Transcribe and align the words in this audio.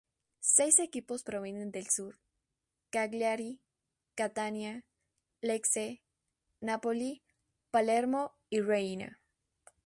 Seis 0.39 0.79
equipos 0.79 1.21
provienen 1.21 1.69
del 1.71 1.87
sur: 1.87 2.17
Cagliari, 2.89 3.61
Catania, 4.15 4.83
Lecce, 5.41 6.01
Napoli, 6.59 7.21
Palermo 7.69 8.33
y 8.49 8.61
Reggina. 8.61 9.21